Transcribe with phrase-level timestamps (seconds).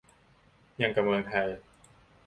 [0.77, 1.47] หยั่งกะเมืองไทย